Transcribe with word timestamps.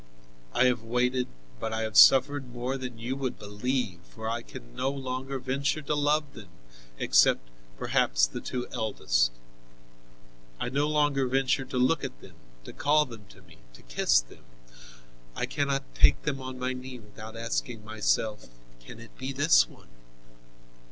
I 0.51 0.63
have 0.65 0.81
waited, 0.81 1.27
but 1.59 1.71
I 1.71 1.81
have 1.81 1.95
suffered 1.95 2.51
more 2.55 2.75
than 2.75 2.97
you 2.97 3.15
would 3.17 3.37
believe, 3.37 3.99
for 4.09 4.27
I 4.27 4.41
can 4.41 4.75
no 4.75 4.89
longer 4.89 5.37
venture 5.37 5.83
to 5.83 5.93
love 5.93 6.33
them, 6.33 6.47
except, 6.97 7.47
perhaps, 7.77 8.25
the 8.25 8.41
two 8.41 8.67
eldest; 8.71 9.29
I 10.59 10.69
no 10.69 10.87
longer 10.87 11.27
venture 11.27 11.65
to 11.65 11.77
look 11.77 12.03
at 12.03 12.19
them, 12.19 12.33
to 12.63 12.73
call 12.73 13.05
them 13.05 13.27
to 13.29 13.43
me, 13.43 13.57
to 13.75 13.83
kiss 13.83 14.19
them; 14.21 14.43
I 15.35 15.45
cannot 15.45 15.83
take 15.93 16.23
them 16.23 16.41
on 16.41 16.57
my 16.57 16.73
knee 16.73 16.97
without 16.97 17.37
asking 17.37 17.85
myself, 17.85 18.47
'Can 18.79 18.99
it 18.99 19.15
be 19.19 19.31
this 19.31 19.69
one?' 19.69 19.89